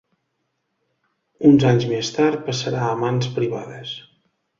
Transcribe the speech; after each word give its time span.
Uns 1.49 1.65
anys 1.71 1.85
més 1.91 2.09
tard 2.15 2.41
passarà 2.47 2.87
a 2.87 2.97
mans 3.03 3.29
privades. 3.37 3.93